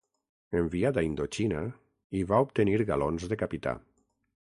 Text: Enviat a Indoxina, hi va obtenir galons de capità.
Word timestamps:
Enviat 0.59 0.97
a 1.01 1.03
Indoxina, 1.09 1.61
hi 2.19 2.25
va 2.35 2.43
obtenir 2.49 2.83
galons 2.91 3.33
de 3.35 3.43
capità. 3.47 3.79